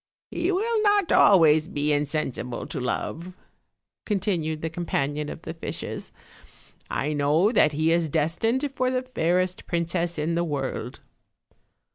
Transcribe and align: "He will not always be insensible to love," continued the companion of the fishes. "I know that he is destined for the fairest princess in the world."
"He 0.31 0.51
will 0.51 0.81
not 0.81 1.11
always 1.11 1.67
be 1.67 1.93
insensible 1.93 2.65
to 2.65 2.79
love," 2.79 3.35
continued 4.03 4.63
the 4.63 4.69
companion 4.71 5.29
of 5.29 5.43
the 5.43 5.53
fishes. 5.53 6.11
"I 6.89 7.13
know 7.13 7.51
that 7.51 7.73
he 7.73 7.91
is 7.91 8.09
destined 8.09 8.67
for 8.75 8.89
the 8.89 9.03
fairest 9.03 9.67
princess 9.67 10.17
in 10.17 10.33
the 10.33 10.43
world." 10.43 11.01